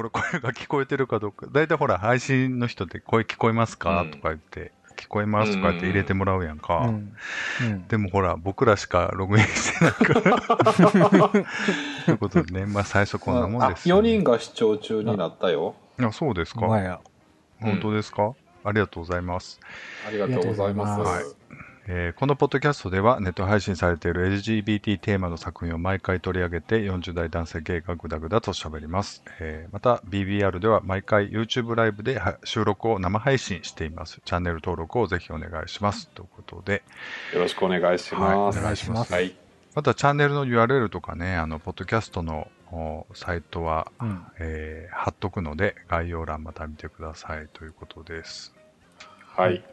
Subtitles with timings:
[0.00, 1.46] これ声が聞こえてるかどうか。
[1.52, 5.56] だいたいほら、配信の人って声聞こえますか、うんとか言って、聞こえます？
[5.56, 6.78] とか言って入れてもらうやんか。
[6.78, 7.14] うん。
[7.60, 10.38] うんでもほら、僕らしかログインしてないから。
[11.28, 15.74] ということでね、まあ最初こんなもんあ、ですよ、4人が視聴中になったよ。
[16.00, 16.60] あ、そうですか。
[17.60, 18.32] 本当ですか、
[18.64, 19.60] ありがとうございます。
[20.08, 20.90] ありがとうございます。
[20.92, 21.39] ありがとうございます
[21.92, 36.84] えーこのポッドキャストではネット配信されている LGBT テーマの作品を毎回取り上げて40代男性ゲイがグダグダと喋ります、えーまた BBR では毎回 YouTube ライブでは収録を生配信していますチャンネル登録をぜひお願いしますということで
[37.34, 38.22] よろしくお願いします。
[38.22, 39.34] はいお願いしますはい。
[39.74, 44.24] またチャンネルの URL とかねあのポッドキャストのおサイトは、うん。
[44.38, 48.54] えー貼っとくので概要欄また見てくださいということです
[49.36, 49.64] はい。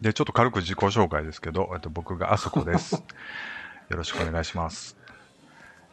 [0.00, 3.02] でちょっと軽く自己紹介ですけど、えっと、僕があそこです
[3.88, 4.96] よろしくお願いします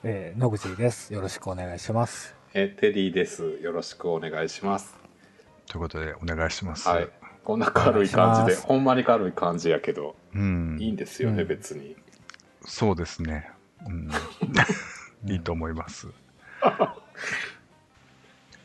[0.06, 1.14] えー、野口です。
[1.14, 2.36] よろしくお願いします。
[2.54, 3.58] え、テリーです。
[3.62, 4.98] よろしくお願いします。
[5.66, 6.90] ということで、お願いします。
[6.90, 7.10] はい。
[7.42, 10.78] こんな軽い感じで、ほんまに軽い感じやけど、うん。
[10.78, 11.96] いいんですよね、うん別に。
[12.66, 13.50] そうですね。
[13.88, 14.12] うん。
[15.32, 16.10] いいと思います。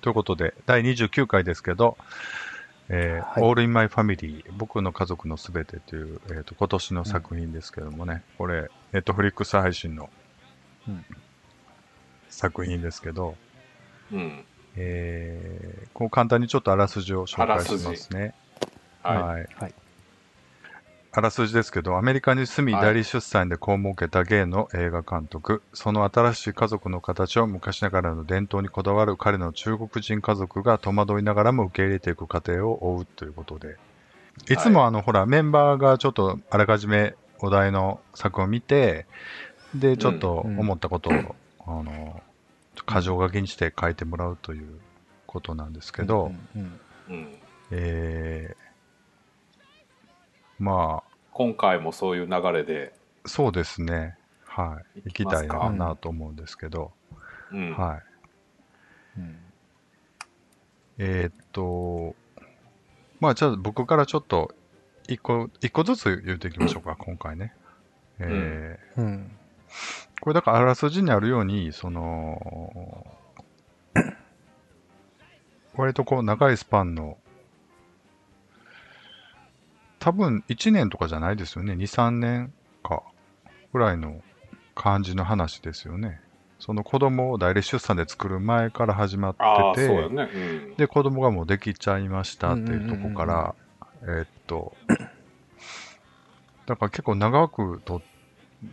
[0.00, 1.96] ということで、第29回ですけど、
[2.90, 3.42] えーはい。
[3.50, 10.08] All in My Family 僕の家族のすべてという、えーと今年の作品ですけどもね、これ、ネットフリックス配信の
[10.88, 11.04] うん。
[12.30, 13.36] 作品ですけど、
[14.12, 14.44] うん。
[14.76, 18.32] えーこう簡単にちょっとあらすじを紹介しますね。
[19.02, 19.48] ははい。
[19.54, 19.74] はい
[21.18, 22.82] あらすじですけど、アメリカに住み、はい。
[22.84, 33.78] 代理出産で子を設けたゲイの映画監督、その新しい家族の形を昔ながらの伝統にこだわる彼の中国人家族が戸惑いながらも受け入れていく過程を追うということで、
[34.48, 39.06] いつもあの、ほら、メンバーがちょっとあらかじめお題の作品を見て、
[39.74, 42.22] で、ちょっと思ったことを、あの、
[42.86, 44.68] 箇条書きにして書いてもらうという
[45.26, 46.30] ことなんですけど。
[47.72, 48.68] えー
[50.58, 51.07] まあ、
[51.38, 52.92] 今回もそういう流れで、
[53.24, 54.16] そうですね。
[54.44, 55.02] はい。
[55.04, 56.90] 行きたいなと思うんですけど、
[57.52, 57.74] うん。
[57.74, 57.98] は
[59.16, 59.20] い。
[59.20, 59.38] うん
[60.98, 62.16] えーっと、
[63.20, 64.52] まあ、じゃあ僕からちょっと、
[65.06, 67.54] 一個、一個ずつ言っていきましょうか、今回ね。
[68.18, 69.30] えーうん
[70.20, 73.06] これだからあらすじにあるように、その、
[75.76, 77.16] 割とこう長いスパンの、
[79.98, 81.74] 多分1年とかじゃないですよね。
[81.74, 83.02] 2、3年か、
[83.72, 84.22] ぐらいの
[84.74, 86.20] 感じの話ですよね。
[86.58, 89.36] その子供を代理出産で作る前から始まっ
[89.74, 90.28] てて、ね。
[90.32, 90.38] う
[90.72, 90.74] ん。
[90.76, 93.54] で、子供がもうできちゃいましたっていうところから、
[94.02, 94.76] えーっと、
[96.66, 98.02] だから結構長くと、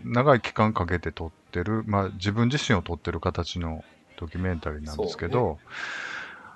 [0.03, 3.83] 長い期間かけて撮ってる、まあ自分自身を撮ってる形の
[4.17, 5.59] ドキュメンタリーなんですけど、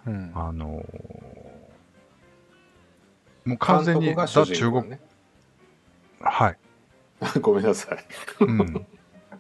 [0.06, 1.49] うんあのー
[3.46, 5.00] もう完全にザ中国、ね。
[6.20, 6.58] はい、
[7.42, 8.06] ごめんなさい。
[8.42, 8.88] うん、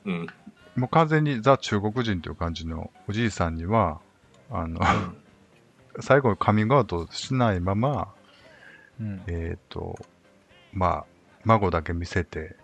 [0.05, 0.27] うん。
[0.75, 3.99] もう完全にザ中国人という感じのおじいさんには、
[4.49, 4.79] あの、
[5.99, 8.13] 最後カミングアウトしないまま、
[8.99, 9.21] うん。
[9.27, 9.97] えっ、と、
[10.73, 11.05] まあ、
[11.45, 12.55] 孫だけ見せて、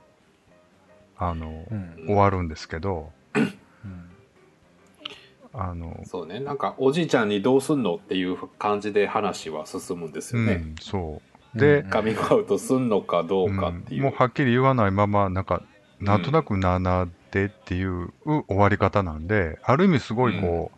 [1.17, 2.05] あの、うん。
[2.07, 4.14] 終わるんですけど、うん
[5.57, 6.39] あの、そうね。
[6.39, 10.53] なんか、おじいちゃんにどうすんのっていう感じで話は進むんですよね。
[10.53, 11.21] うん、そ
[11.55, 11.59] う。
[11.59, 14.01] で、うんカミングアウトすんのかどうかっていう。
[14.01, 15.63] うんもうはっきり言わないまま、なんか、
[15.99, 20.71] なんとなくなあなあでっていう終わり方なんで、ある意味すごいこ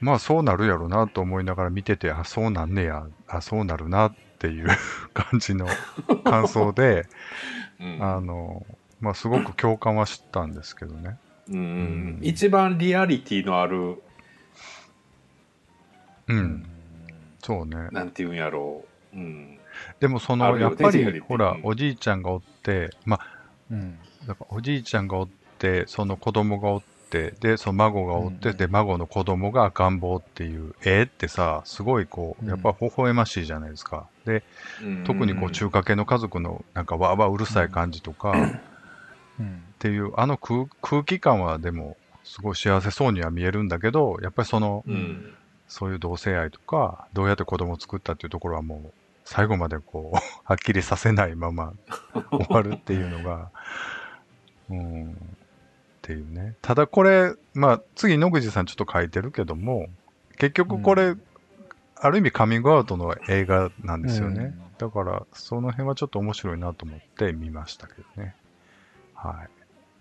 [0.00, 4.68] う、まあそうなるやろなと思いながら見てて、あ、そうなんねや、あ、そうなるなっていう
[5.14, 5.66] 感じの
[6.24, 7.06] 感想で、
[7.80, 8.66] うんあの、
[9.00, 11.18] まあすごく共感はしたんですけどね。
[11.50, 14.02] うんうん一番リアリティのある、
[16.28, 16.66] うん、
[17.42, 17.88] そうね。
[17.90, 19.16] なんていうんやろう。
[19.16, 19.58] うん。
[19.98, 23.26] でもその、やっぱり、ほらう、んおじいちゃんがおって、まあ、
[23.70, 34.06] うんだからおじいちゃんがおって、その子供がおって、で、その孫がおって、うんで、孫の子供が赤ん坊っていう絵ってさ、すごいこう、うんやっぱ微笑ましいじゃないですか。
[34.24, 34.42] で、
[34.82, 38.34] うん特にこう、中華系の家族のなんかわーわーうるさい感じとか、
[39.40, 45.34] っうんていう、あの空空気感はでも、すごい幸せそうには見えるんだけど、やっぱりその、うん。
[45.68, 48.92] そういう同性愛とか、どうやって子供を作ったっていうところはもう、
[49.24, 51.72] 最後までこう、 はっきりさせないまま
[52.30, 53.50] 終わるっていうのが、
[54.68, 55.14] うん、っ
[56.02, 56.56] ていうね。
[56.60, 59.88] ただこれ、まあ、次野口さんちょっと書いてるけども、
[60.38, 61.20] 結局これ、う
[61.96, 64.54] ある意味カミングアウトの映画なんですよね。
[64.64, 68.34] うんだから、その辺はちょっと面白いなと思って見ましたけどね。
[69.22, 69.48] はい。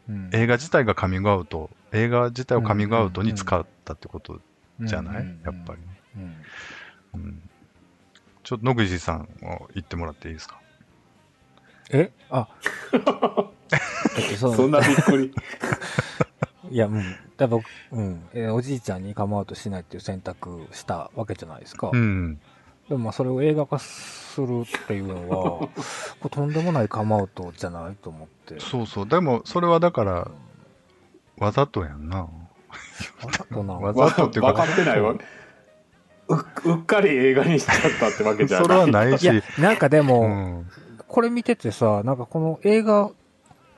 [0.10, 4.40] うん映画自体がカミングアウト、映画自体をカミングアウトに使ったってこと
[4.82, 5.88] じゃない、うんやっぱりね。
[7.14, 7.22] うん。
[7.22, 7.50] うん。
[8.44, 10.60] ちょっと野口さんを言ってもらっていいですか？
[11.92, 12.12] え？
[12.30, 12.48] あ、
[14.38, 15.32] そんなびっくり。
[16.72, 17.16] いや、うん。
[17.38, 18.28] だ僕、うん。
[18.34, 21.90] えーおじいちゃんにカムアウトしないっていう選択したわけじゃないですか。
[21.92, 22.40] うん。
[22.90, 25.70] でもまあそれを映画化するっていうのは、 こ
[26.24, 28.60] れとんでもないカムアウトじゃないと思って。
[28.60, 29.08] そうそう。
[29.08, 30.32] でも、それはだから、
[31.38, 32.22] わざとやんな。
[32.22, 32.30] わ
[33.32, 33.76] ざとな。
[33.76, 35.12] わ わざとっていうか分かってないわ。
[35.12, 35.20] う
[36.66, 38.68] うっかり映画にしちゃったってわけじゃない。
[38.68, 40.70] それはないしいや、、なんかでも、うん。
[41.08, 43.12] これ見ててさ、なんかこの映画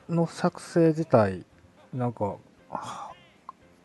[0.08, 1.44] の作成自体、
[1.92, 2.36] なんか、
[2.70, 3.12] は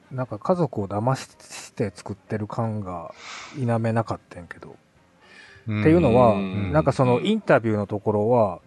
[0.09, 3.13] なんか家族を騙して作ってる感が
[3.55, 4.77] 否めなかったんやけど。
[5.67, 8.59] うんっていうのは、うんなんかそのインタビューのところは。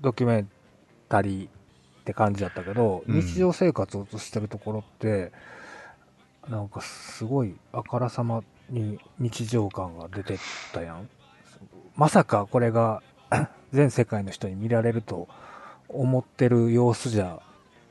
[0.00, 0.50] ドキュメン
[1.08, 1.50] タリーっ
[2.04, 5.32] て感じだったけど、うん日常生活を映してるところって、
[6.48, 10.38] なんかすごいあからさまに日常感が出てっ
[10.72, 11.08] たやん。
[11.96, 13.02] まさかこれが
[13.72, 15.28] 全世界の人に見られると
[15.88, 17.40] 思ってる様子じゃ、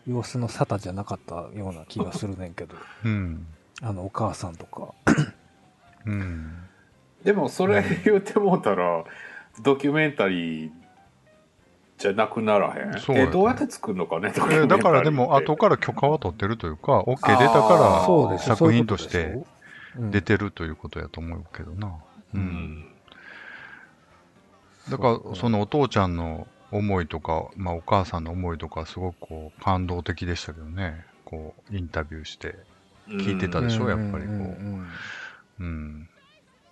[0.05, 3.47] 様子の沙汰じゃなかったような気がするねんけど、うん。
[3.81, 4.93] あのお母さんとか。
[6.05, 6.53] うん。
[7.23, 9.03] でもそれ言うてもうたら、
[9.61, 10.71] ドキュメンタリー
[11.97, 12.99] じゃなくならへん？
[12.99, 19.37] そうやえ、どうやって作るのかね、ドキュメンタリーってえだからでも、後から許可は取ってるというか、OK 出たーそうでしょら作品として
[19.97, 21.87] 出てるということやと思うけどな。
[22.33, 22.37] う。
[22.37, 22.85] うんん。
[24.89, 31.05] だから、そのお父ちゃんの思いとか、まあお母さんの思いとか、すごくこう、感動的でしたけどね。
[31.23, 32.55] こう、インタビューして。
[33.07, 34.87] 聞いてたうんでしょやっぱりこううんうん
[35.59, 36.09] うん。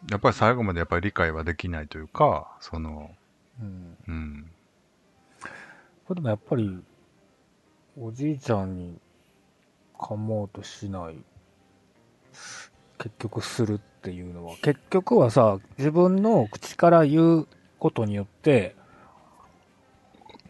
[0.09, 3.12] やっぱり最後までやっぱり理解はできないというか、その、
[3.62, 4.51] うんうん。
[6.07, 6.83] これでもやっぱり、
[8.00, 9.00] おじいちゃんに
[9.98, 11.18] 噛もうとしない、
[12.98, 17.47] 結局するっていうのは、結局はさ、自分の口から言う
[17.77, 18.75] ことによって、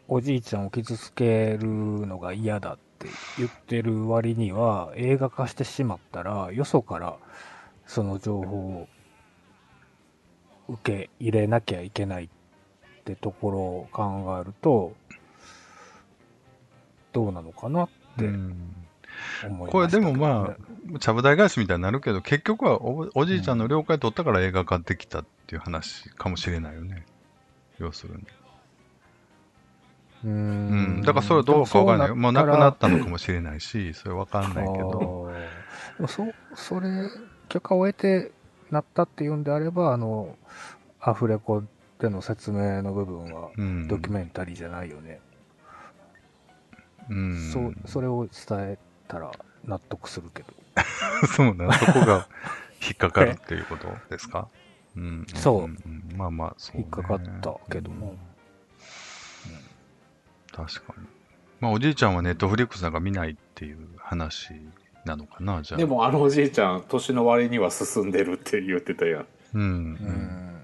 [0.08, 3.08] おじいちゃんを傷つけるのが嫌だって
[3.38, 7.18] 言ってる割には、映画化してしまったら、よそから
[7.86, 8.88] その情報を
[10.68, 12.30] 受け入れなきゃいけないっ
[13.04, 14.94] てところを考えると、
[17.14, 18.76] どうなのかなってうん
[19.44, 20.56] 思いこれでもま
[20.96, 27.06] あ、ちゃぶ台返しみたいになるけど、結局はおおじいちゃんの了解取ったから映画化できたっていう話かもしれないよね。
[27.80, 28.24] 要するに。
[30.24, 31.02] うーうんん。
[31.02, 32.16] だからそれはどうかわかんないよ。
[32.16, 35.32] もう亡くなったのかもしれないし、それわかんないけど。
[36.08, 36.90] そ、それ、
[37.50, 38.32] 許可を得て
[38.72, 40.38] なったっていうんであれば、あの、
[41.00, 41.64] アフレコ
[42.00, 43.88] での説明の部分は、うん。
[43.88, 45.20] ドキュメンタリーじゃないよね。
[47.10, 47.52] うん。
[47.52, 48.78] そう、それを伝え
[49.08, 49.32] たら
[49.66, 50.50] 納得するけど。
[51.28, 52.28] そうな、そこが
[52.82, 54.48] 引っかかるっていうことですか？
[54.96, 55.26] うん。
[55.36, 56.84] そうんんまあまあ、そう、ね。
[56.84, 58.16] 引っかかったけども。
[60.54, 61.08] 確かに。
[61.60, 64.54] まあ、おじいちゃんはネットフリックスなんか見ないっていう話
[65.06, 65.78] なのかな、じゃあ。
[65.78, 69.26] でもあのおじいちゃん、年の割には進んでるって言ってたやん。
[69.54, 69.62] うん。
[69.62, 70.62] ううんん。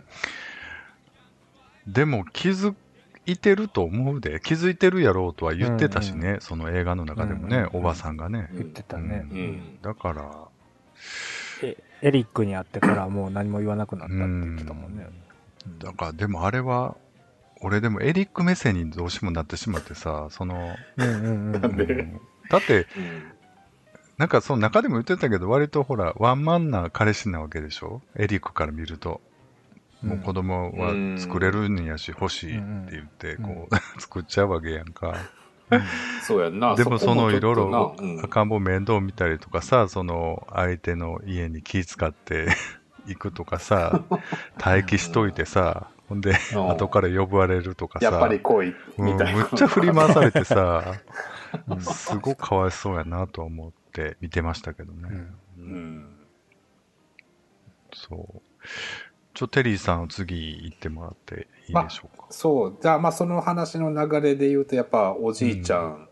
[1.88, 2.76] でも気づ
[3.26, 8.50] いてると思うで、気づいてるやろうとは言ってたしね、その映画の中でもね、うんうんうんおばさんがね。
[8.54, 9.28] 言ってたね。
[9.30, 9.82] うん。
[9.82, 10.32] だから、
[11.64, 15.08] えエリックに会ってからもう何も言わなくなったって言ってたもんね。
[15.10, 15.28] うん
[15.80, 16.96] だからでもあれは、
[17.62, 22.86] 俺でもエリック目線にどうしてもなってしまってさ、その、うんうんうんなんでうんだって、
[24.18, 28.02] なんかその中でも言ってたけど、割とほら、ワンマンな彼氏なわけでしょ？
[28.16, 29.22] エリックから見ると。
[30.02, 33.44] もう子供は作れるんやし、欲しいって言って、うん。
[33.44, 35.16] こう、 作っちゃうわけやんか。
[36.22, 36.76] そうやんな。
[36.76, 42.48] でもそのいろいろ赤ん坊面倒見たりとかさ、その相手の家に気使って
[43.06, 44.04] 行くとかさ、
[44.64, 46.70] 待機しといてさ、ほんで、うん。
[46.70, 48.40] 後から呼ばれるとかさ、やっぱり
[48.98, 49.40] みたいな。
[49.40, 50.94] むっちゃ振り回されてさ、
[51.82, 55.10] すごくかわいそうやなと思って見てましたけどね。
[55.10, 56.06] うんうん。
[57.94, 58.42] そう。
[59.34, 62.26] ちょ、テリーさん次行ってもらっていいでしょうか？
[62.30, 62.78] そう。
[62.82, 66.08] じゃあ、まあ、その話の流れで言うと、やっぱ、おじいちゃん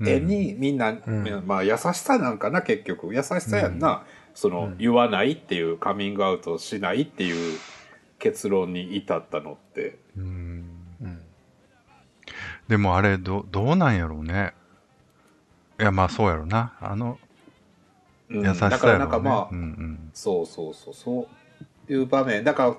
[0.00, 3.14] うん絵に、みんな、んまあ、優しさなんかな、結局。
[3.14, 4.04] 優しさやんな。
[4.34, 7.58] その、うん言わないっていう、カミングアウトしないっていう
[8.18, 9.98] 結論に至ったのって。
[12.66, 14.54] でもあれど、どうなんやろうね。
[15.78, 16.74] いや、まあそうやろうな。
[16.80, 17.18] あの、
[18.30, 18.70] うん優しさね。
[18.70, 21.28] だからなんかまあ、うんうんそうそうそう、そ
[21.88, 22.44] ういう場面。
[22.44, 22.76] だから、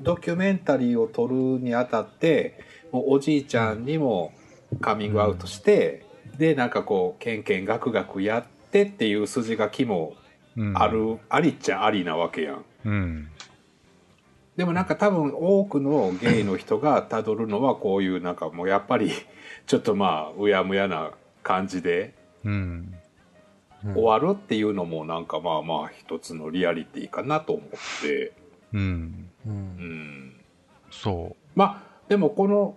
[0.00, 4.32] ドキュメンタリーを撮るにあたって、もうおじいちゃんにも
[4.80, 6.06] カミングアウトして、
[6.38, 10.14] で、なんかこう、ケンケンガクガクやってっていう筋書きも
[10.56, 12.64] うんある、ありっちゃありなわけやん。
[12.84, 13.28] うん。
[14.56, 19.10] でもなんか多分多くのゲイの人がたどるのはこういうなんかもうやっぱり
[19.66, 22.14] ちょっとまあうやむやな感じで
[22.44, 22.94] うん。
[23.82, 27.68] 終わるっていうのもなんかまあまあ一つのリアリティかなと思っ
[28.02, 28.32] て。
[28.72, 29.30] うん。
[29.46, 29.50] う。
[29.50, 30.32] うんん。
[30.90, 32.76] そまあでもこの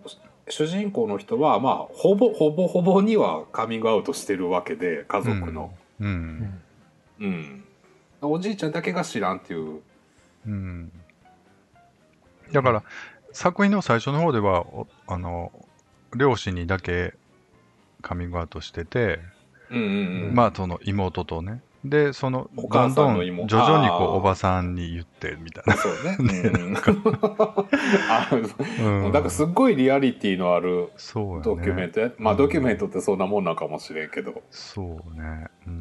[0.49, 5.23] 主人公の人はまあほぼほぼほぼにはカミングアウトしてるわけで家う。
[5.23, 5.73] 族の。
[5.99, 6.03] う。
[6.03, 6.61] うんん。
[7.19, 7.63] うん。
[8.21, 9.81] おじいちゃんだけが知らんっていう。
[10.47, 10.91] うん。
[12.51, 12.83] だから、
[13.31, 15.51] 作品の最初の方では、おあの、
[16.15, 17.13] 両親にだけ
[18.01, 19.19] カミングアウトしてて、
[19.69, 19.83] うんうん
[20.29, 20.35] うん。
[20.35, 21.61] まあ、その妹とね。
[21.83, 25.77] で、その、お母どんどん徐々にこう、おばさんに言って、みたいな。
[25.77, 26.17] そうね。
[26.19, 26.75] うん、
[28.09, 30.89] あうんなんかすっごいリアリティのある。
[31.43, 34.41] ドキュメントや、まあドキュメントってそんなもんなんかもしれんけど。
[34.49, 34.85] そう
[35.21, 35.47] ね。
[35.67, 35.69] う。
[35.69, 35.75] うん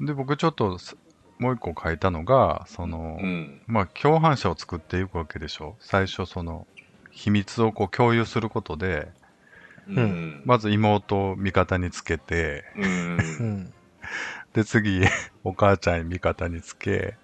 [0.00, 0.06] ん。
[0.06, 0.96] で、僕ちょっとす、
[1.38, 3.60] もう一個書いたのが、その、うん。
[3.66, 5.76] まあ、共犯者を作っていくわけでしょ。
[5.80, 6.66] 最初、その、
[7.10, 9.08] 秘密をこう共有することで、
[9.88, 10.42] うん。
[10.44, 13.42] まず妹を味方につけて、うんう。
[13.42, 13.72] ん。
[14.54, 15.02] で、次、
[15.44, 17.16] お母ちゃん味方につけ、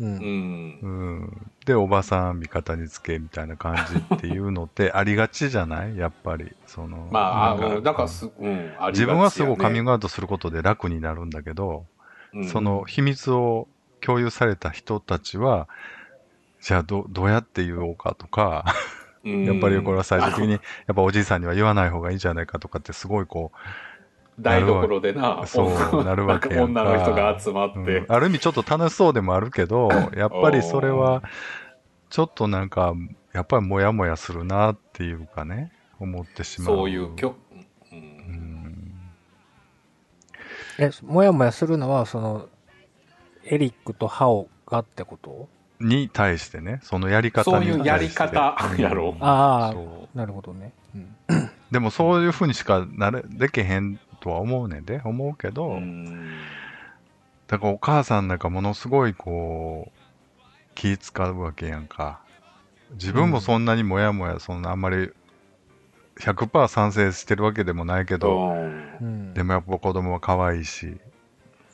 [0.00, 0.04] う。
[0.04, 0.88] うんんう。
[1.26, 1.50] ん。
[1.66, 3.76] で、おばさん味方につけ、みたいな感
[4.08, 5.96] じっていうのって ありがちじゃない？
[5.96, 6.56] やっぱり。
[6.66, 11.86] その、まあ、あなんの、だからす、うん、あり自分はすごいカミング、グアウトすることで楽になるんだけど、
[12.32, 13.68] うんその秘密を
[14.00, 15.68] 共有された人たちは、
[16.60, 20.58] じゃあどどうやって言おうかとか、うんやっぱりこれは最終的に、や
[20.92, 23.52] っぱおじいさんには言わない方がいいんじゃないかとかってすごいこ
[24.38, 25.68] 台所でな、そう
[26.04, 27.98] なるわけやんか女の人が集まっう、て。
[27.98, 31.22] うんある意味ちょっと楽しそうでもあるけど、やっぱりそれは、
[32.10, 32.94] ちょっとなんか、
[33.32, 36.76] やっぱりモヤモヤするなっていうかね、思ってしまう。
[36.76, 37.94] そういうきょ、う。
[37.94, 38.94] うんん。
[40.78, 42.48] え、もやもやするのは、その、
[43.44, 45.48] エリックとハオがってこと？
[45.84, 47.72] に対してね、そのやり方に対して。
[47.72, 50.72] そういうやり方やろあそうあ、なるほどね。
[50.94, 51.50] うん。
[51.70, 56.32] でもそういうふうにしかなれ、できへんとは思うねんで、思うけど、うん
[57.46, 60.00] だからお母さんなんかものすごいこう、
[60.74, 62.20] 気使うわけやんか。
[62.92, 65.10] 自分もそんなにもやもや、そんなあんまり
[66.16, 69.34] 100%賛成してるわけでもないけど、うんうん。
[69.34, 70.96] でもやっぱ子供は可愛いし、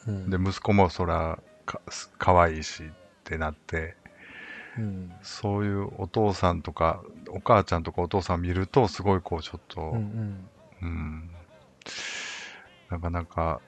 [0.06, 1.80] うん、で、息子もそらか
[2.18, 2.86] 可愛いしっ
[3.24, 3.96] てなって、
[4.78, 5.12] うん。
[5.22, 10.48] そういうお父さんとか、お母ちゃんとかお父さん見ると、すごいこうちょっと、うんうん。
[10.82, 11.30] うん。
[12.90, 13.60] なかなか、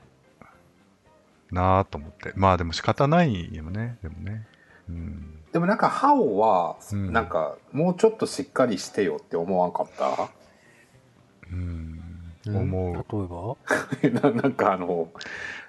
[1.51, 2.33] なぁと思って。
[2.35, 4.47] まあでも仕方ないよね、でもね。
[4.89, 5.39] うん。
[5.53, 10.31] でもなんか、ハオは、うんなんか、もうちょっとしっかりしてよって思わんかった？
[11.53, 11.99] うん。
[12.47, 12.95] うん思う。
[14.03, 14.31] 例えば？
[14.33, 15.09] ななんかあの、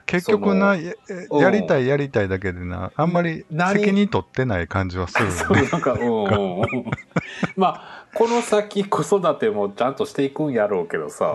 [0.05, 0.93] 結局な、そや
[1.29, 5.31] うんやりたいやりたいだけでな、あんまり何責任取ってない感じはする。
[5.31, 5.57] そう。
[5.57, 6.61] なんか、うん。
[7.55, 11.33] まあ、この先子育てもちゃんとしていくんやろうけどさ、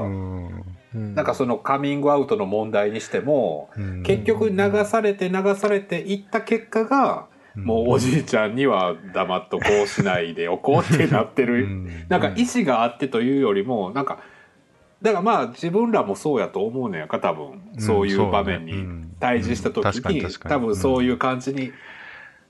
[0.93, 4.03] なんかそのカミングアウトの問題にしても、うん。
[4.03, 11.67] 結局流されて流されていった結果が、もうおじいちゃんには黙っとこうしないでおこうってなってうる。
[11.67, 12.07] ん。
[12.09, 14.21] なんか意思があってというよりも、なんか、
[15.03, 17.47] だからまあ自分らもそうやと思うねやんか、多分。
[17.75, 21.73] うんそういう場面に対峙した時に多分そういう感じに、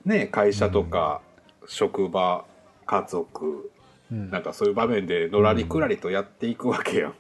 [0.05, 1.21] ね、会社とか
[1.67, 2.45] 職場、
[2.87, 3.71] 家族、
[4.11, 7.15] うんなんかそういう場面でのらりくらりとやっていくわけやん。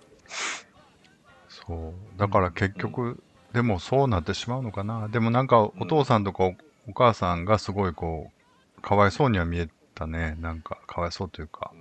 [1.48, 2.18] そう。
[2.18, 5.08] だから結局、でもそうなってしまうのかな。
[5.08, 6.54] でもなんかお父さんとかお
[6.88, 8.30] お母さんがすごいこ
[8.78, 10.36] う、かわいそうには見えたね。
[10.40, 11.72] なんかかわいそうというか。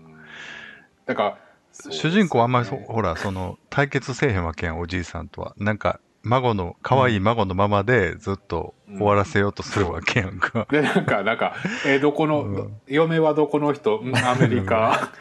[1.05, 1.37] だから、
[1.89, 5.53] 主人公はあんまりそ、ほら、その、対決せえへんわけやん、おじいさんとは。
[5.57, 10.67] なんか、孫の、可愛い孫のままでずっと終わらせようとするわけやんか。
[10.69, 11.53] で、なんか、なんか、
[11.85, 12.73] えーどこの、うん。
[12.87, 13.99] 嫁はどこの人？
[13.99, 15.11] うんアメリカ？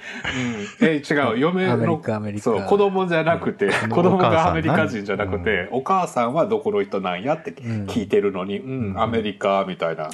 [0.80, 0.88] うん。
[0.88, 2.44] えー違う、嫁の、アメリカ、アメリカ。
[2.44, 3.90] そう、子供じゃなくて、うん。
[3.90, 10.08] 子供がアメリカ人じゃなくて、お母さんはどこの人なんやってうん聞いてるのに、うん、うんアメリカ、みたいな、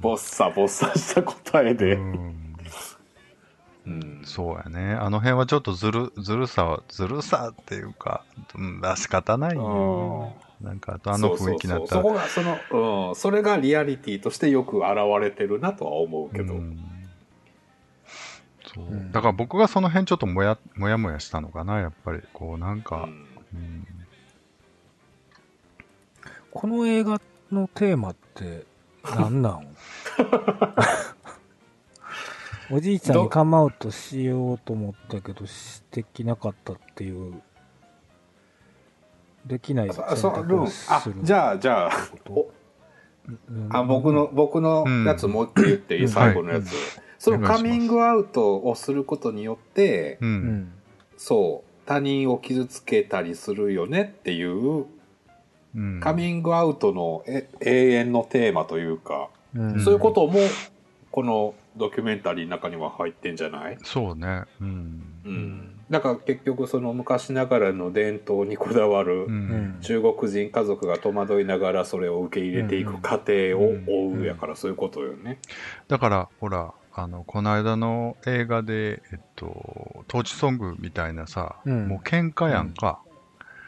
[0.00, 1.98] ボッサボッサした答えで。
[4.24, 4.94] そうやね。
[4.94, 8.24] あの辺はちょっとずる、ずるさは、ずるさっていうか、
[8.56, 10.34] うん、まあ仕方ないよ。
[10.60, 12.02] なんか、あとあの雰囲気になったら。
[12.02, 14.86] そうそうそうそこが、その、うん、それがリアリティとしてよく現
[15.20, 16.54] れてるなとは思うけど。
[16.54, 16.78] うん
[18.74, 22.20] そううんだから僕がその辺ちょっともやもやもやしたのかな、やっぱり。
[22.32, 23.86] こう、なんか、うんうん
[26.50, 27.20] この映画
[27.52, 28.64] のテーマって
[29.04, 29.76] 何なん？
[32.70, 37.34] おじいちゃんにカムアウトしようと思ったけどしてきなかったっていう。
[39.46, 41.14] できないあそそうルーンあする。
[41.22, 41.92] じゃあじゃあ
[43.70, 46.08] あ僕の僕のやつもう一回言っていい、うん。
[46.08, 46.74] 最後のやつ、はい
[47.18, 50.26] そのカミングアウトをすることによって、う。
[50.26, 50.72] うんん。
[51.16, 54.84] そう他人を傷つけたりするよねっていう
[55.74, 56.00] うん。
[56.00, 59.80] カミングアウトのえ永遠のテーマというか、うん。
[59.80, 60.38] そういうことも
[61.10, 64.44] このドキュメンタリーの中には入ってんじゃない、そうね。
[64.60, 65.02] うん。
[65.24, 69.28] うんだから結局その昔ながらの伝統にこだわる、
[69.80, 75.38] 中国人家族が戸惑いながらそれを受け入れていく過程を追うやからそういうことよね。
[75.86, 82.98] だから、ほら、あの、この間の映画で、えっと、トーチソングみたいなさ、うんもう喧嘩やんか。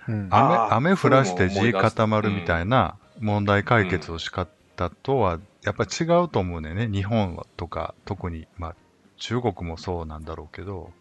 [0.08, 0.56] うん雨
[0.90, 4.48] 雨降らして地固まるみたいな問題解決をし方
[5.02, 6.88] とは、やっぱり違うと思うねんね。
[6.88, 8.76] 日本とか、特に、まあ、
[9.18, 10.92] 中国もそうなんだろうけど、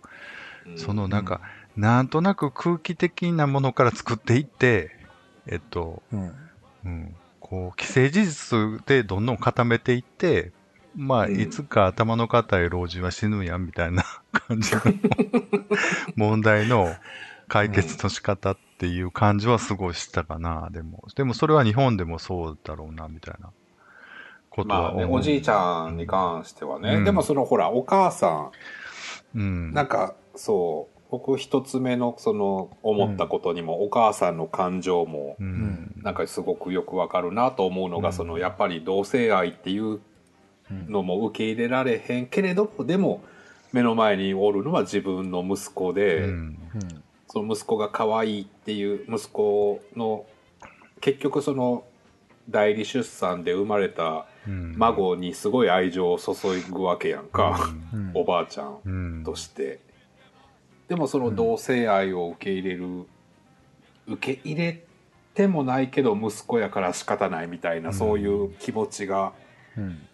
[0.66, 1.40] うんそのなんか、
[1.78, 4.92] なんとなく空気的なものから作っていって、
[5.48, 6.34] えっと、うん。
[6.84, 10.52] うん、こう、既成事実でどんどん固めていって、
[10.96, 11.40] まあ、うん。
[11.40, 14.82] いつか頭の固い老人は死ぬんやんみたいな感じの
[16.18, 16.94] 問題の
[17.48, 21.06] 解決の仕方っていう感じはすごいしたかな、でも。
[21.16, 23.52] でもそれは日本でもそうだろうな、みたいな
[24.58, 25.06] ことまあね。
[25.06, 28.52] おじいちゃんに関してはね、うんでもそのほらお母さ
[29.36, 29.72] うん。
[29.72, 35.94] んなんかそう僕一つ目のその思ったことにも、お母さんの感情もうん。
[36.04, 40.02] なんかすごくよくわかるなと思うのが、うんそのやっぱり同性愛っていう
[40.88, 43.24] のも受け入れられへんけれどもでも
[43.72, 46.26] 目の前におるのは自分の息子で、
[47.28, 50.26] その息子が可愛いっていう息子の
[51.00, 51.84] 結局その
[52.50, 56.34] 代理出産で生まれたうん孫にすごい愛情を注
[56.72, 57.60] ぐわけやんか、
[57.94, 59.24] うん おばあちゃんうん。
[59.24, 59.80] として。
[60.88, 63.06] でもその同性愛を受け入れる、
[64.08, 64.84] 受け入れ
[65.34, 69.34] てもないけど息子やから仕方ないみたいな、うんそういう気持ちが、
[69.78, 70.08] うん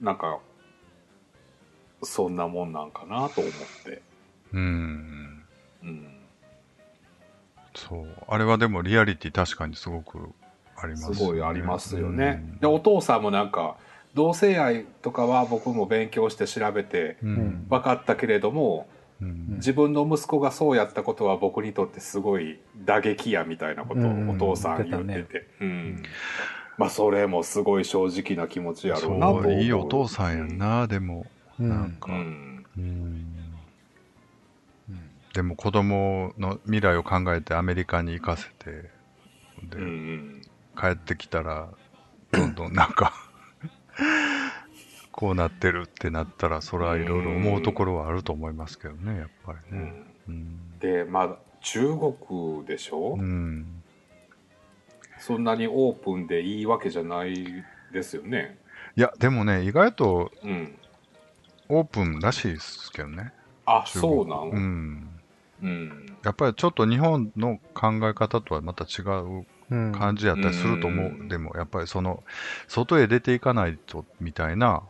[0.00, 0.40] なんか、
[2.02, 3.52] そんなもんなんかなと思っ
[3.84, 4.02] て。
[4.52, 5.44] うん。
[5.82, 6.20] うん。
[7.74, 8.06] そう。
[8.28, 10.30] あれはでもリアリティ確かにすごく
[10.96, 12.42] すすごいありますよね。
[12.52, 12.58] うん。
[12.58, 13.76] で、お父さんもなんか、
[14.14, 17.66] 同性愛とかは僕も勉強して調べてうん。
[17.68, 18.88] 分かったけれども、
[19.20, 19.54] うん。
[19.56, 24.28] 自分の息子がそうやったことは僕にとってすごい打撃やみたいなことうん。
[24.30, 26.02] をお父さん言ってて、うん。
[26.78, 29.50] まあそれもすごい正直な気持ちやろうなと。
[29.50, 31.26] いいお父さんやんな、でも。
[31.58, 31.68] うん。
[31.68, 32.64] なんか、うん、
[35.34, 38.70] でも子供の未来を考えてアメリカに行かせて、
[39.68, 40.39] で、うんうん
[40.80, 41.68] 帰ってきたら、
[42.32, 43.12] どんどんなんか、
[45.12, 50.04] こうなってるってなったら、それはいろいろ思うところはあると思いますけどね、やっぱりね。
[50.28, 50.78] うんうん。
[50.78, 51.88] でまあ中
[52.18, 53.82] 国でしょ、うん。
[55.18, 57.44] そんなにオープンでいいわけじゃない
[57.92, 58.58] ですよね
[58.96, 60.78] いや、でもね、意外とうん
[61.68, 63.32] オープンらしいですけどね。
[63.66, 64.48] あそうなん？
[64.50, 65.08] うん。
[65.62, 71.06] うんやっぱりちょっと日本の考え方とはまた違ううん感じやったりすると思う。
[71.06, 71.28] うん。
[71.28, 72.22] でも、やっぱりその、
[72.68, 74.82] 外へ出ていかないと、みたいな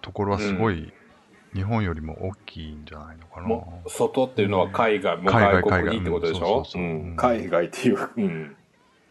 [0.00, 0.92] ところはすごい、
[1.52, 3.48] 日本よりも大きいんじゃないのかな。
[3.88, 6.64] 外っていうのは海外、もう海外外国にってことでしょ？
[7.16, 8.56] 海外っていう、うん。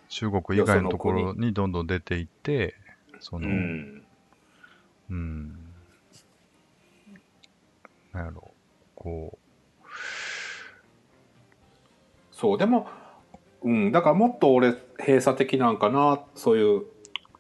[0.08, 2.76] 中国以外のところにどんどん出ていって、
[3.20, 4.06] その、ううん、
[5.14, 5.52] ん
[8.14, 8.52] なんやろ、
[8.96, 9.38] こ
[12.32, 12.88] そうでも、
[13.62, 16.84] うん、だからもっと俺閉鎖的なんかなそういう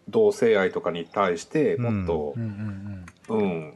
[0.09, 3.73] 同性愛とかに対してもっとう、んうん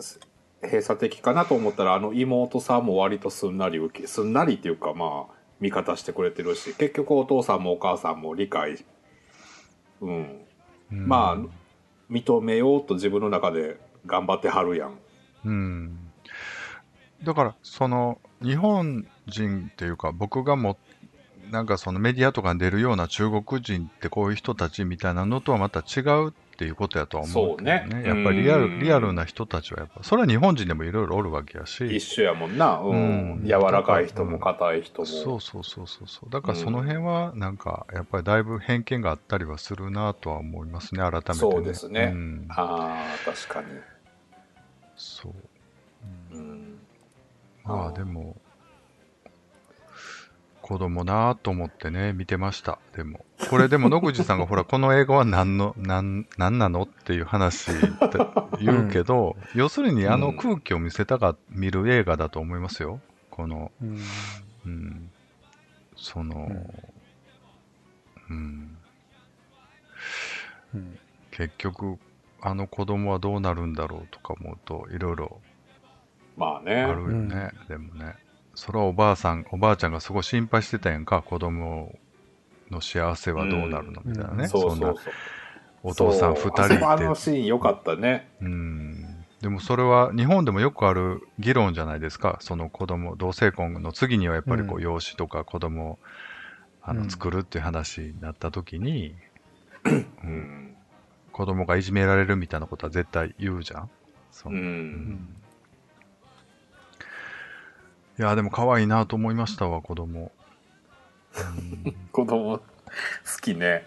[0.00, 0.18] す
[0.62, 8.84] 閉鎖的かなと思ったらあの妹さんも割とすんなり受けすんなりっていうかまあ味方してくれてるし結局お父さんもお母さんも理解、
[10.00, 10.26] うん、う、
[10.92, 11.64] うんまあ
[12.10, 14.98] 認めようと自分の中で頑張ってはるやん。
[15.44, 15.98] うん。
[17.22, 20.78] だから、その、日本人っていうか、僕がも、
[21.50, 28.02] なんかそのメディアとかに出るような中国人ってこういう人たちみたいなのとはまた違うっていうことやとは思うけどそうね。
[28.06, 32.94] やっぱりリアうんル、リアルな人たちはやっぱ、それは日本人でもいろいろおるわけや一し、緒やもんな、うん。
[32.94, 33.44] うん。
[33.44, 35.06] 柔らかい人も硬い人も。
[35.06, 36.30] そうそうそうそうそう。
[36.30, 41.34] だからその辺は、なんか、やっぱりだいぶ偏見があったりはするなとは思いますね、改めて、ね。
[41.34, 42.10] そうですね。
[42.14, 43.66] うん、ああ確かに。
[44.96, 45.32] そう。
[46.36, 46.78] うん。
[47.64, 48.36] まあでも、
[50.64, 52.78] 子供なぁと思ってね、見てました。
[52.96, 53.26] でも。
[53.50, 57.66] これでも野口さんが ほら、この映画は何の、何、何なのっていう話
[58.00, 63.00] だ言うけど、要するにあの空気を見せたが、見る映画だと思いますよ。
[63.28, 63.98] この、うん
[64.64, 65.10] うん。
[65.96, 66.50] その、
[68.30, 68.78] うん、
[70.72, 70.98] うん。
[71.30, 71.98] 結局、
[72.40, 75.42] あの子供はどうなるんだろうとか思うと、いろいろ
[76.38, 76.82] まあね。
[76.82, 78.16] あるよね、でもね。
[78.54, 81.92] それはおばあさん、おばあちゃんがすごい心配してたやんか、子供
[82.70, 84.48] の幸せはどうなるのみたいなね。
[84.48, 84.94] そんそう。
[85.82, 87.04] お父さん二そうあそこあ人って。
[87.04, 88.30] のシーン良かったね。
[88.40, 89.24] うん。
[89.40, 92.38] でもそれは日本でもよくある議論じゃないですか。
[92.40, 95.98] その子供、同性婚の次にはやっぱりこうう養子とか子供を
[96.82, 99.14] あうんの作るっていう話になった時に、
[99.84, 99.90] う
[100.24, 100.76] うんん。
[101.32, 103.90] 子供がいじめられるみたいなことは絶対言うじゃん。
[104.30, 104.56] そうう。
[104.56, 105.43] うんん。
[108.18, 110.30] いや、でも可愛いなと思いましたわ、子供。
[112.12, 112.62] 子供、好
[113.40, 113.86] きね。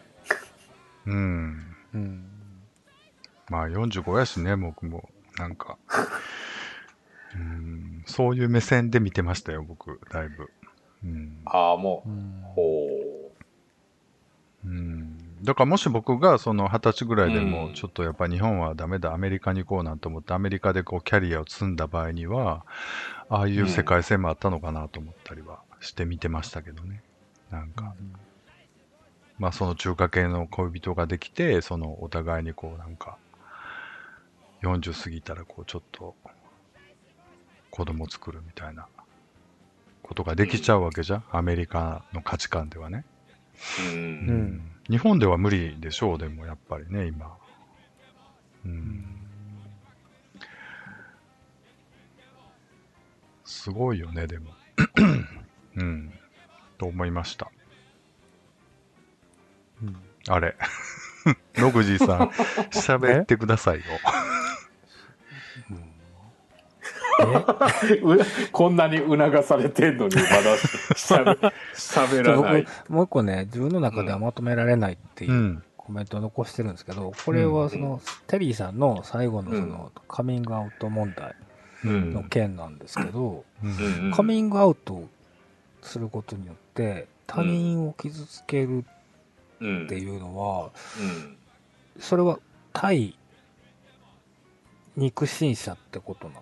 [1.06, 1.16] うん。
[1.16, 2.24] うんうん。
[3.50, 5.10] まあ45やしね、僕も。
[5.38, 5.78] なんか。
[7.36, 8.04] うん。
[8.06, 10.52] そういう目線で見てましたよ、僕、だいぶ。
[11.04, 11.42] うん。
[11.46, 12.10] ああ、もう。
[12.10, 12.42] うん。
[12.56, 13.07] ほうん。
[15.44, 22.66] だからもし僕がその二十歳ぐらいでもうんちょっとやっぱ日本はダメだ、アメリカに行こうなんて思ってアメリカでこうキャリアを積んだ場合には、
[23.30, 27.04] ああいう世界線もあったのかなと思ったりはして見てましたけどね。
[27.52, 27.94] なんか、
[29.38, 33.18] まあその中華系の恋人ができて、そのお互いにこうなんか、
[34.64, 36.16] 40過ぎたらこうちょっと
[37.70, 38.88] 子供作るみたいな
[40.02, 43.06] ことができちゃうわけじゃん、アメリカの価値観ではね。
[43.80, 43.96] う。
[43.96, 44.72] んん。
[44.90, 47.38] 日本では無理でしょう、でもやっぱりね、今。
[48.66, 49.06] うん。
[53.46, 54.52] すごいよね、でも。
[55.76, 56.14] うん。
[56.78, 57.52] と思いました。
[59.82, 59.96] うん。
[60.28, 60.56] あれ。
[61.56, 62.30] 野口さん、
[62.72, 63.84] 喋ってくださいよ。
[65.70, 65.97] え う
[68.52, 70.58] こんなに促されてんのに、まだ
[70.96, 71.32] しゃべ
[71.74, 72.66] 喋らない。
[72.86, 75.64] 僕、もう一個ね、自分の中ではまとめられないっていううん。
[75.78, 81.34] コメントを残してるんですけど、これはその、テリーさんの最後のその、カミングアウト問題
[81.86, 82.14] うん。
[82.14, 83.70] の件なんですけど、うん。
[83.72, 85.08] うんうんカミングアウト
[85.82, 88.84] することによって、他人を傷つける
[89.60, 89.86] うん。
[89.86, 91.38] っていうのは、うん。
[92.00, 92.40] それは
[92.74, 93.18] 対
[94.98, 96.42] 肉親者ってことなの？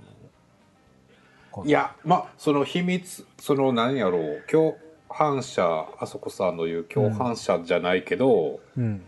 [1.63, 4.77] い、や、まあ、その秘密、その何やろう、共
[5.09, 9.03] 犯者、あそこさんの言う共犯者じゃないけど、うん。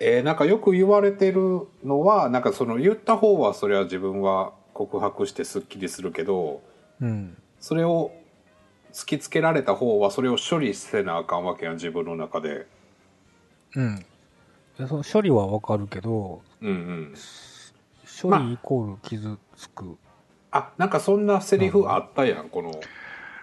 [0.00, 6.62] えーなんかよく言われてるのは、なんかその言った方はそれは自分は告白してスッキリするけど、
[7.00, 7.36] うん。
[7.60, 8.12] それを
[8.92, 12.66] 突きつけられた方はそれを処理せなあかんわけやん、自分の中で。
[13.76, 14.04] うん。
[14.78, 17.14] でその処理はわかるけど、うんうん。
[18.20, 19.96] 処理イコール傷つく。
[20.54, 22.72] あ、なんかそんなセリフあったやん、この。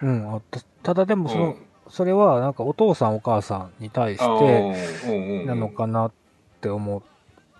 [0.02, 0.60] うん、あった。
[0.82, 6.12] ただでもその、うんそれはなんかお父さんお母さんに対しててなのかなっ
[6.62, 7.02] て思っ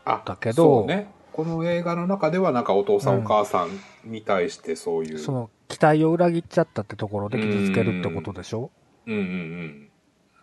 [0.06, 1.10] あだけどそうね。
[1.32, 5.18] この映画の中ではなんかお父さん、うんお母さんに対してそういう。
[5.18, 8.70] その期待を裏切っちゃったってところで傷つけるってことでしょ、
[9.06, 9.90] うんうん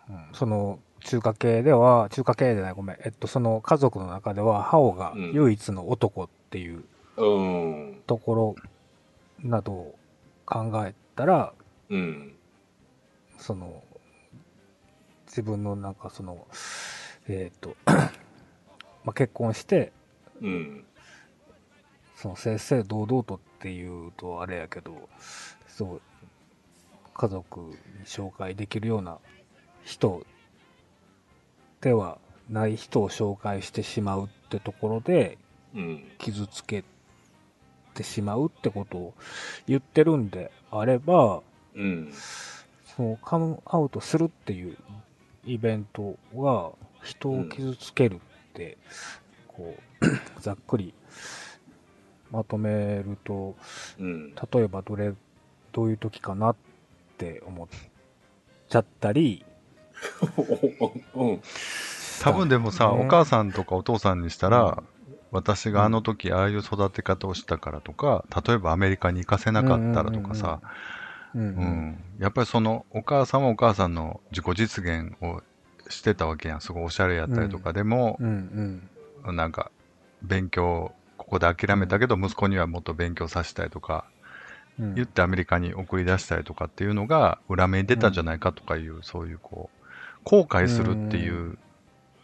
[0.08, 2.96] うん、その中華系では、中華系じゃない、ごめん。
[3.04, 6.84] えっと、その家族の中では、ハオがうん唯一の男っていう
[7.16, 7.26] うん。
[7.26, 8.02] うん。
[8.06, 8.54] ところ
[9.42, 9.98] などを
[10.44, 11.52] 考えたら、
[11.88, 12.34] うん。
[13.38, 13.82] その、
[15.26, 16.46] 自分のなんかその、
[17.28, 17.76] えっ、と、
[19.04, 19.92] まあ、結婚して、
[20.40, 20.84] うん。
[22.16, 25.08] その正々堂々とっていうとあれやけど、
[25.68, 26.02] そう、
[27.14, 29.18] 家族に紹介できるような
[29.84, 30.26] 人
[31.80, 35.38] ではない人を紹介してしまうってところで
[35.74, 36.04] うん。
[36.18, 36.99] 傷つけて
[38.02, 39.14] しまうってことを
[39.66, 41.42] 言ってるんであれば、
[41.74, 42.12] うん。
[42.96, 44.76] そのカムアウトするっていう
[45.44, 46.70] イベントが
[47.02, 48.18] 人を傷つけるっ
[48.54, 48.76] て、
[49.48, 50.94] こう、ざっくり
[52.30, 53.56] まとめると、
[53.98, 54.34] うん。
[54.34, 55.12] 例えばどれ、
[55.72, 56.56] どういう時かなっ
[57.18, 57.68] て思っ
[58.68, 59.44] ちゃったり、
[61.14, 61.40] うん。
[62.22, 64.82] 多分でもさ、ねお母さんとかお父さんにしたら、
[65.32, 70.60] 私があの時ああいう育て方をしたからとか、例えばアメリカに行かせなかったらとかさ、
[72.18, 75.42] やっぱりそのお母さんはお母さんの自己実現を
[75.90, 76.60] してたわけやん。
[76.60, 78.88] すごいおしゃれやったりとか、でも、うん
[79.24, 79.36] うん。
[79.36, 79.70] なんか、
[80.22, 84.04] 勉強、ここで諦めたけど、息子にはもっと勉強させたいとか、
[84.78, 84.94] うん。
[84.94, 89.86] 言ってアメリカに送り出したりとかっていうのが裏目に出たんじゃないかとかいう、そういうこう、
[90.24, 91.58] 後悔するっていう、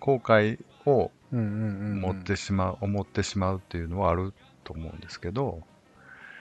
[0.00, 4.32] 後悔を持ってしまう、思ってしまうっていうのはある
[4.64, 5.62] と思うんですけど、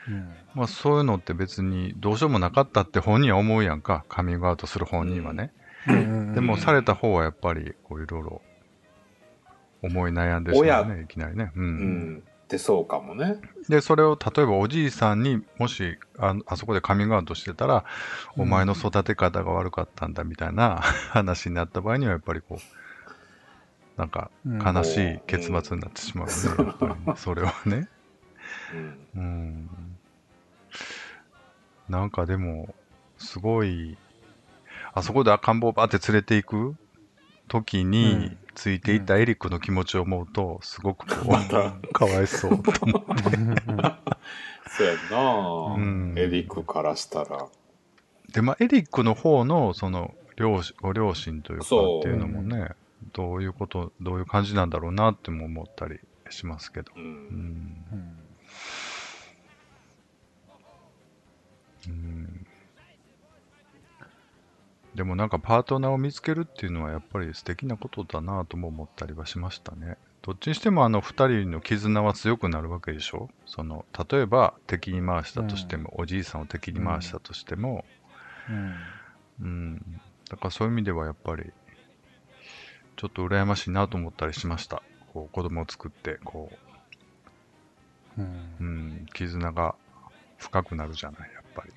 [0.07, 0.29] うん。
[0.53, 4.05] まあそういうのって別にどうしようもなかったって本人は思うやんか。
[4.07, 5.51] カミングアウトする本人はね。
[5.87, 8.41] でもされた方はやっぱりこういろいろ
[9.83, 11.51] 思い悩んでしまうね、いきなりね。
[11.55, 11.59] う。
[11.59, 11.67] うん
[12.17, 12.23] ん。
[12.47, 13.37] で、そうかもね。
[13.69, 17.85] で、それを例えばおじいさんにもしああそこでカミングアウトしてたら、
[18.35, 22.84] うんお前の育て方が悪かったんだみたいな 話になった場合にはやっぱりこう、
[23.97, 26.33] なんかうん悲しい結末になってしまうね、
[26.65, 27.87] やっぱりね それはね。
[28.73, 29.07] うん。
[29.15, 29.69] うん。
[31.89, 32.75] なんかでも、
[33.17, 33.97] すごい、
[34.93, 36.75] あそこで赤ん坊バーって連れて行く
[37.47, 43.05] 時うにん、ついていったエリックの気持ちを思うと、すごくこう、かわいそうと思う。
[44.67, 47.47] そうやんな、うんエリックからしたら。
[48.33, 51.69] で、まあ、エリックの方の、その、両親、ご両親というかっ
[52.01, 52.71] ていうのもね、
[53.15, 55.99] どういうこと、どういう感じなんだろうなっても思ったり
[56.29, 56.91] しますけど。
[56.95, 56.99] う。
[56.99, 57.85] うんん。
[61.87, 62.47] うんうん
[64.95, 69.97] でもなんかパートナーを見つけるっていうのはやっぱり素敵なことだなとも思ったりはしましたね。
[70.21, 73.29] どっちにしてもあの二人の絆は強くなるわけでしょ？
[73.45, 77.83] その、例えば敵に回したとしても、おじいさんを敵に回したとしても、
[78.49, 78.75] うん
[79.41, 80.01] うん。
[80.29, 81.51] だからそういう意味ではやっぱり、
[82.95, 84.81] ちょっと羨ましいなと思ったりしました。
[85.13, 86.51] こう子供を作って、こ
[88.17, 88.27] うんう、
[88.59, 89.75] うん、絆が
[90.37, 91.71] 深くなるじゃない、やっぱり。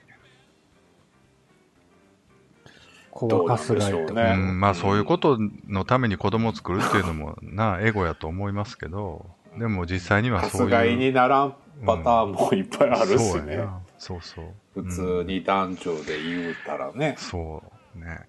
[3.10, 9.26] 小バカすがいとかどうなんでしょうねうん、まあそういうことのために子供を作るっていうのもな、エゴやと思いますけど、
[9.58, 10.68] でも実際にはさそういう。
[10.68, 13.18] すがいにならんパターンもいっぱいあるしね。
[13.18, 14.82] そうやなそうそう。
[14.82, 17.16] 普通に男女で言うたらね。
[17.18, 17.62] そ
[17.96, 18.20] うね。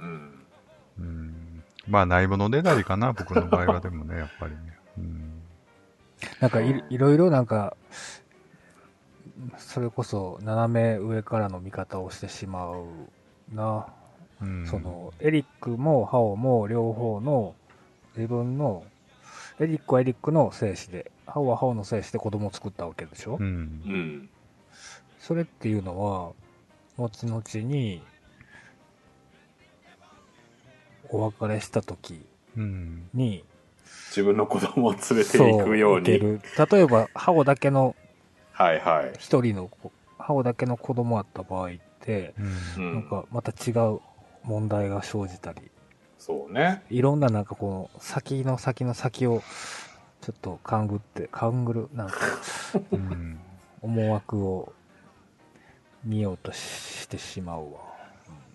[0.00, 0.06] うん。
[0.06, 0.31] うん。
[1.86, 1.92] うん。
[1.92, 4.58] まあないものねだりかな、僕の場合はでもね、 やっぱりね。
[4.98, 5.42] うん。
[6.40, 7.76] なんかいいろいろなんか、
[9.58, 12.84] それこそ斜め上からの見方をしてしまう
[13.52, 13.86] な。
[14.40, 17.54] うん、その、エリックもハオも両方の
[18.16, 18.84] 自分の、
[19.60, 23.46] エリックはエリックの精子で、ハオはハオの精子で子供を作ったわけでしょ、うん。
[23.46, 24.28] うん。
[25.20, 26.32] それっていうのは、
[26.96, 28.02] 後々に、
[31.12, 32.24] お別れした時
[32.56, 33.08] うん。
[33.14, 33.44] に、
[34.08, 36.08] 自分の子供を連れていくように。
[36.18, 36.38] 例
[36.80, 37.94] えば、ハオだけの、
[38.52, 39.12] はいはい。
[39.18, 41.70] 一人の子、ハオだけの子供あった場合っ
[42.00, 42.34] て、
[42.76, 42.84] うん。
[42.84, 42.94] うん。
[42.94, 44.00] なんかまた違う
[44.42, 45.70] 問題が生じたり、
[46.18, 46.82] そうね。
[46.90, 49.42] いろんななんかこの先の先の先を
[50.20, 52.14] ちょっと勘ぐって、勘ぐる、なんか
[52.92, 53.38] うん。
[53.80, 54.72] 思惑を
[56.04, 57.80] 見ようとしてしまうわ。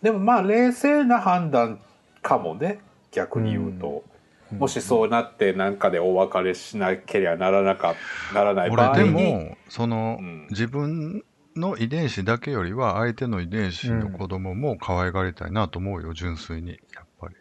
[0.02, 1.80] でもまあ冷静な判断
[2.22, 2.80] かもね。
[3.12, 4.04] 逆に言うと。
[4.52, 7.96] もしそうなってなんかでお別れしなければならなか、
[8.34, 9.14] ならない場合俺に。
[9.14, 11.24] でも、その、うん自分
[11.56, 16.80] の遺伝子だけよりは相手の遺伝子の子供も可愛がりたいなと思うよ、純粋に。
[16.94, 17.36] やっぱり。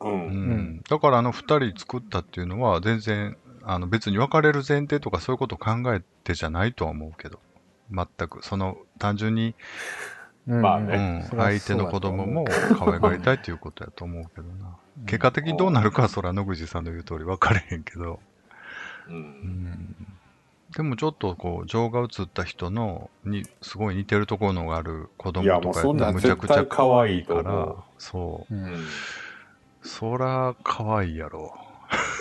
[0.00, 0.08] う。
[0.08, 0.82] うんんん。
[0.88, 7.38] だからあの二人作ったっていうのは全然、あの別に別れる前提とかそういうことを考えてじゃないとは思うけど。
[7.90, 8.44] 全く。
[8.44, 9.54] その、単純に、うん、
[10.54, 12.44] まあねうん、相手の子供も
[12.78, 14.66] 可愛がりたいっていうことやと思うけどな。
[14.66, 14.72] うん
[15.06, 18.20] 結果的にどうなるかはそら野口さんの言う通り分かれへんけど。
[19.08, 19.12] う。
[19.12, 20.06] うんん。
[20.76, 28.54] でもちょっとこう、情が映った人の、に、すごい似てるところがある子供いやとかもうそんなんむちゃくちゃ可愛いから、そう。
[28.54, 28.86] うんうん。
[29.82, 31.54] そら、可愛いやろ。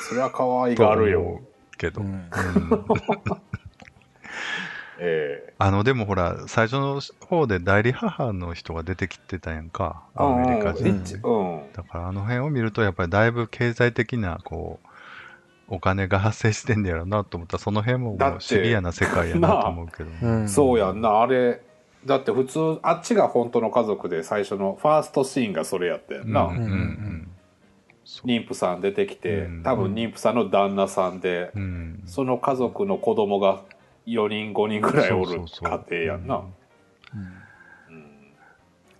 [0.07, 1.41] それは可愛がるよ
[1.77, 2.01] けど。
[2.01, 2.29] ううん
[4.99, 10.03] んえあの、でもほら、最初の方で代理母の人が出てきてたやんか。
[10.15, 10.89] えアメリカうん人。
[10.89, 11.61] 一うん。
[11.73, 14.87] だからあの辺を見ると、やっぱりだいぶ経済的な、こう、
[15.69, 20.09] お金が発生してんねやろなと思ったら、その辺ももシビアな世界やなと思うけど。
[20.21, 21.61] うんそうやんな、あれ。
[22.05, 26.43] だって普通、あっちが本当の家族で最初のファーストシーンがそれやったやんな。
[26.45, 27.27] うんうんうん。
[28.25, 32.01] 妊婦さん出てきて、うん多分妊婦さんの旦那さんで、うん。
[32.05, 33.61] その家族の子供が
[34.13, 36.35] 4人5人ぐらいおる家庭やんな。
[36.35, 36.53] うんうん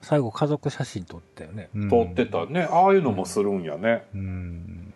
[0.02, 1.70] 最後家族写真撮ったよね。
[1.76, 2.68] うん撮ってたね。
[2.72, 4.08] ああいうのもするんやね。
[4.16, 4.94] うん。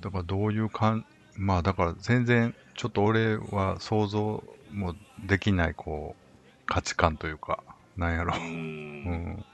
[0.00, 1.04] だからどういうかん、
[1.36, 4.94] まあだから全然、ちょっと俺は想像も
[5.26, 7.62] できない、こう、価値観というか、
[7.96, 8.40] なんやろう。。
[8.40, 9.44] うんん。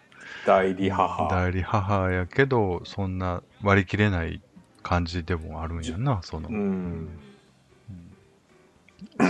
[0.47, 1.29] 代理母。
[1.29, 4.41] 代理母やけど、そんな割り切れない
[4.83, 6.53] 感じでもあるんやな、そのう。
[6.53, 7.09] ん。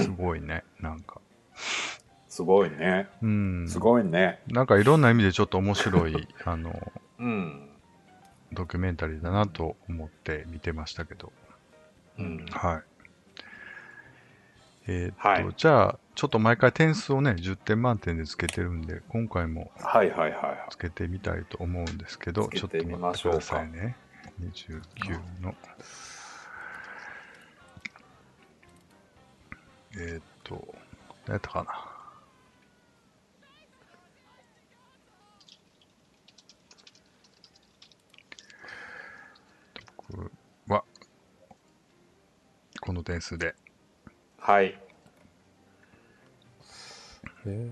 [0.02, 1.20] すごいね、なんか。
[2.28, 3.08] すごいね。
[3.22, 3.68] うん。
[3.68, 4.40] すごいね。
[4.48, 7.68] なんかいろんな意味でちょっと面白い、 あの、うん。
[8.52, 11.32] ドキュメンタリーだなと思って見てましたけど。
[12.18, 12.46] うん。
[12.50, 12.82] はい。
[14.90, 20.66] えーっと、はいじゃあ、ちょっと毎回点数をね、10点満点でつけてるんで、今回もはいはいはいはい。
[20.70, 23.96] つけてみたいと思うんですけど、ちょっとつけてみ待ってくだましょうかさいね。
[24.40, 25.54] 29の。
[30.00, 30.74] えーっと、
[31.26, 31.84] 何やったかな。
[40.06, 40.30] 僕
[40.68, 40.84] は、
[42.80, 43.54] この点数で。
[44.38, 44.78] はい。
[47.46, 47.70] え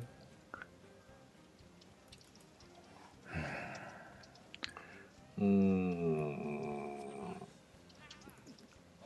[5.38, 7.36] うーん。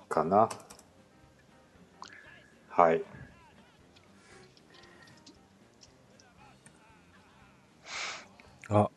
[0.09, 0.49] かな。
[2.81, 3.03] はい。
[8.71, 8.90] あ、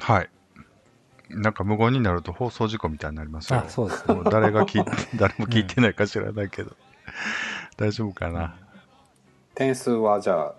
[0.00, 0.28] はい。
[1.28, 3.58] なんか無言になると放送事故みたいになりますよ。
[3.66, 4.14] あ、そうですね。
[4.14, 6.74] もう誰が聞いて、 誰も聞いてないか知らないけど。
[7.76, 8.54] 大丈夫かな？
[9.54, 10.54] 点数はじゃあ、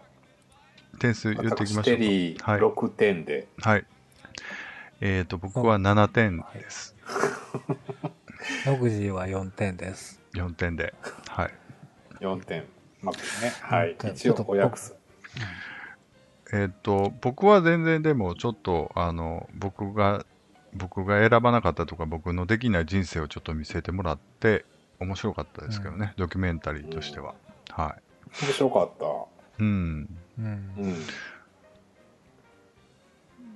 [0.99, 2.51] 点数言っていきましょ私テリーうか。
[2.51, 2.61] はい。
[2.61, 3.47] 6点で。
[3.57, 3.85] はい。
[5.01, 6.95] えっ、と、僕は7点です。
[8.67, 10.19] 野口は4点です。
[10.33, 10.93] 4点で。
[11.29, 11.53] はい。
[12.19, 12.65] 4点。
[13.01, 13.21] まくね。
[13.61, 13.95] はい4。
[13.95, 14.97] 点一応お約束。
[16.51, 20.25] えっ、と、僕は全然でもちょっと、あの、僕が、
[20.73, 24.65] 僕が選ばなかったとか、僕のできない人生をちょっと見せてもらって、
[24.99, 27.35] 面白かったですけどね、ドキュメンタリーとしては。
[27.69, 27.95] は
[28.43, 29.05] 面白かった。
[29.05, 29.07] い。
[29.59, 30.17] うん。
[30.39, 30.87] うんう。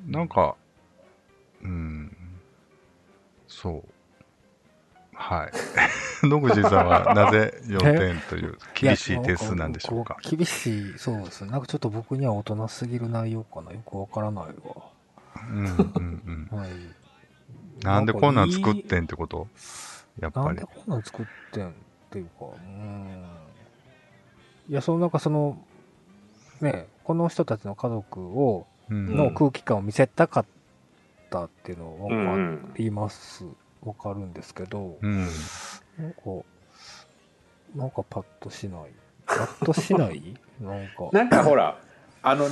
[0.09, 0.11] ん。
[0.11, 0.55] なんか、
[1.61, 2.15] うん、
[3.49, 4.00] そう。
[5.21, 5.51] はい。
[6.27, 10.17] 野口さんはなぜ4点という厳しい点数なんでしょうか？
[10.27, 11.51] 厳しい、そうですね。
[11.51, 13.71] なんかちょっと僕には大人すぎる内容かな。
[13.71, 14.51] よくわからないわ。
[15.49, 16.59] うんうんうん。
[16.59, 16.71] はい。
[17.83, 19.47] なんでこんなん作ってんってこと？
[20.19, 20.63] やっぱりなんで。
[20.63, 21.71] こんなん作ってんっ
[22.09, 23.23] ていうか、うん。
[24.69, 25.57] いや、そのなんかその、
[26.61, 30.45] ね、この人たちの家族を、うんの空気感を見せたかっ
[31.29, 32.73] たっていうのうんうはわかん。
[32.77, 33.45] ります。
[33.83, 35.25] わかるんですけど、うん。
[35.97, 36.19] なんか、
[37.75, 38.91] なんかパッとしない。
[39.25, 40.35] パッとしない？
[40.59, 41.09] なんか。
[41.11, 41.77] なんかほら、
[42.23, 42.47] あの、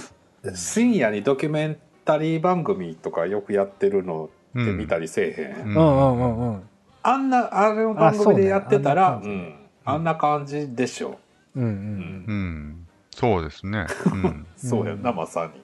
[0.56, 5.68] 深夜にドキュメンタリー番組とかよくやってるのって見たりせえへん？
[5.68, 6.70] うんうんうんうんうん。
[7.04, 9.56] あんな、あれの番組でやってたら、ううねん。
[9.86, 11.20] あんな感じでしょ。
[11.56, 11.72] うんうんう。
[11.72, 12.88] うんん。
[13.12, 13.86] そうですね。
[14.06, 14.48] うん。
[14.58, 15.62] そうやんな、まさに。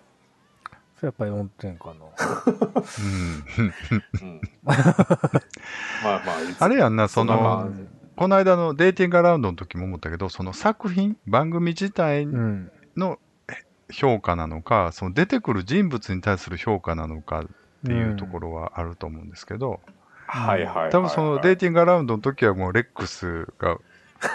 [1.05, 1.93] やっぱり4点かな。
[1.95, 3.73] うん。
[4.21, 4.41] うん。
[4.63, 4.83] まあ
[6.03, 7.67] まあ、あれやんな、そのあ、
[8.15, 12.71] この間のデーティングアラウンドの時も思ったけど、その作品、番組自体うん。
[12.97, 13.19] の
[13.91, 17.45] 評価なのか、その出てくる人物に対する評価なのかっ
[17.85, 19.81] ていうところはあると思うんですけど、
[20.27, 20.91] はいはいはいはい。
[20.91, 23.77] 多分そのデーティングアラウンドの時はもうレックスが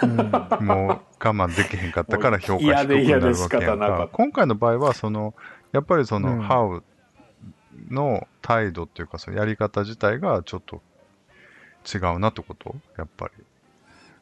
[0.03, 0.15] うん。
[0.17, 4.09] もう我慢できへんかったから評価低くなるわけやんか。
[4.11, 5.33] 今回の場合は、その、
[5.71, 6.83] やっぱりその、うんハウ
[7.89, 10.81] の態度っていうか、そのやり方自体がちょっと
[11.91, 12.75] 違うなってこと？
[12.97, 13.43] やっぱり。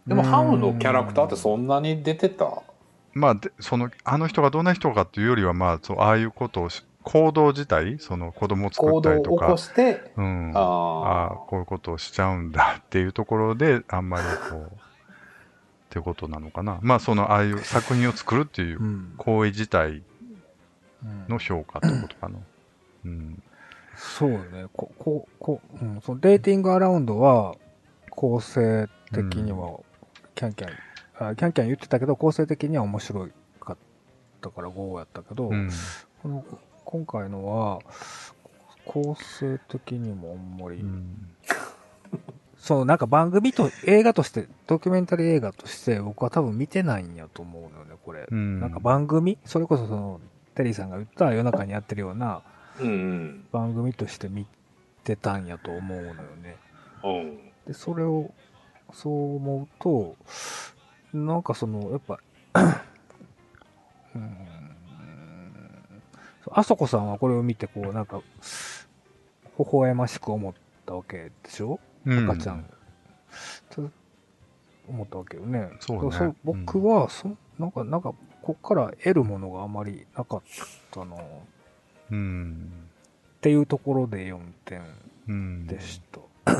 [0.07, 2.61] でも、ハウのキャラクターってそんなに出てた？
[3.13, 10.51] まあ、でその、あの人がどんな人かっていうよりは、まあ、そう、ああいうことをし、行動自体、その子供を作行ったりとか動を起こ、して、うん。
[10.55, 14.69] あああこういうことをしちゃうんだっていうところで、あんまりこう、っ
[15.89, 16.77] てことなのかな。
[16.81, 19.13] まあ、その、ああいう作品を作るっていううん。
[19.17, 20.03] 行為自体うん
[21.27, 22.37] の評価ってことかな。
[23.05, 23.43] うん。
[23.95, 24.65] そうね。
[24.73, 26.01] こ、こ、こ、うん。
[26.01, 27.55] そのデーティングアラウンドは、
[28.09, 29.79] 構成的には、
[30.35, 30.71] キャンキャン、
[31.29, 33.27] あキャンキャン言ってたけど、構成的には面白
[33.59, 33.77] かっ
[34.41, 35.69] たから5やったけど、うん。
[36.21, 36.45] この
[36.85, 37.79] 今回のは、
[38.85, 41.29] 構成的にもあんまり、うん。
[42.57, 48.27] そう、なんか番組と、映画として、ドキュメンタリー映画として、僕は多分見てないんやと思うのよね、これ。
[48.29, 49.37] うんなんか番組？
[49.45, 50.19] それこそその、
[50.59, 52.41] テリーさんが言った夜中にやってるようなあ。
[52.81, 54.45] うん番組として見
[55.05, 56.57] てたんやと思うのよね。
[57.01, 57.11] うん。
[57.11, 57.37] うん。
[57.65, 58.29] で、それを、
[58.91, 60.17] そう思うと、
[61.13, 62.19] なんかその、やっぱ、
[62.55, 64.75] うーん、
[66.51, 68.21] あそこさんはこれを見て、こう、なんか、
[69.57, 70.53] 微笑ましく思っ
[70.85, 71.79] たわけでしょ？
[72.05, 72.65] うん赤ちゃん。
[74.89, 75.69] と思ったわけよね。
[75.79, 77.29] そうね僕は、そ、
[77.59, 80.41] なんか、なんか、こっから得るものがあまりなかっ
[80.91, 81.19] たな、っ
[82.11, 82.71] うん。
[83.41, 84.81] ていうところで4点
[85.27, 85.67] うん。
[85.67, 86.51] でした。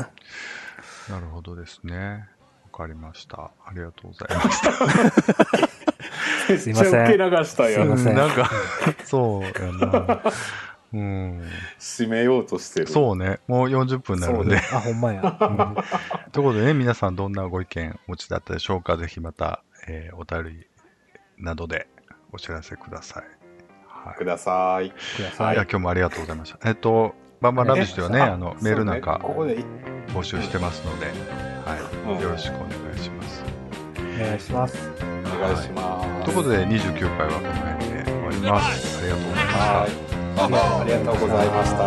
[1.12, 2.28] なるほどですね。
[2.72, 3.50] わかりました。
[3.66, 4.72] ありがとうございました。
[6.58, 7.96] すいませんめっちゃ受け流したよすいま。
[7.98, 8.50] せんなんか、
[9.04, 10.22] そうやな。
[10.92, 11.42] うん。
[11.78, 12.86] 締めようとしてる。
[12.88, 13.40] そうね。
[13.46, 14.56] もう40分になるんで。
[14.58, 15.38] あ、ほんまや。
[15.40, 15.74] うん
[16.32, 20.66] ということでね、皆さんどんなご意見お持ちだったでしょうかぜひまた、えーお便り
[21.38, 21.88] などで
[22.32, 23.24] お知らせください。
[23.86, 24.24] はいく。
[24.24, 24.88] ださい。
[24.88, 25.56] いください。
[25.56, 26.68] や、今日もありがとうございました。
[26.68, 32.14] えっと、バンバンラビッシュではね、えあの、メールなんか募集してますので、はい。
[32.14, 33.44] うんよろしくお願いします。
[33.96, 34.90] お願いします。
[35.00, 36.24] お願いします。
[36.24, 38.98] ということで、29回はこの辺で終わります。
[38.98, 40.09] ありがとうございました。
[40.36, 41.80] ありがとうございました。